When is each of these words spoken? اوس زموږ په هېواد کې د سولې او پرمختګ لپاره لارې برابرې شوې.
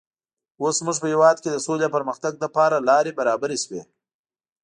اوس 0.61 0.75
زموږ 0.81 0.97
په 1.01 1.07
هېواد 1.13 1.37
کې 1.41 1.49
د 1.51 1.57
سولې 1.65 1.83
او 1.87 1.95
پرمختګ 1.97 2.33
لپاره 2.43 2.85
لارې 2.89 3.11
برابرې 3.19 3.57
شوې. 3.63 3.81